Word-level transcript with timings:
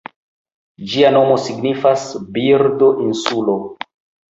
Ĝia 0.93 1.11
nomo 1.17 1.35
signifas 1.43 2.07
"Birdo-insulo". 2.39 3.61